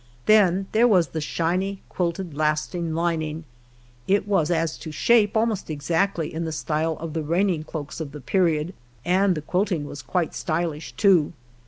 [0.25, 3.43] Then there was the shiny, quilted lasting lining;
[4.07, 8.11] it was as to shape almost exactl}^ in the style of the reigning cloaks of
[8.11, 8.73] the period,
[9.05, 11.33] and the quilting was quite stylish, too.